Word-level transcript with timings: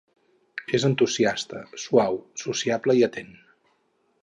És 0.77 0.85
entusiasta, 0.89 1.61
suau, 1.85 2.19
sociable 2.45 2.99
i 3.03 3.07
atent. 3.11 3.33